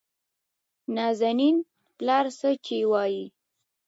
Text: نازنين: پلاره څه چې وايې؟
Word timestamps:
نازنين: 0.95 1.57
پلاره 1.97 2.31
څه 2.39 2.49
چې 2.65 2.75
وايې؟ 2.91 3.25